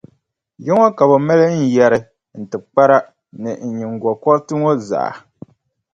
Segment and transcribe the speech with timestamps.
[0.65, 1.99] Ya ŋɔ ka bɛ maali n yɛri,
[2.39, 2.97] n tibikpara
[3.41, 5.11] ni n nyiŋgokɔriti ŋɔ zaa.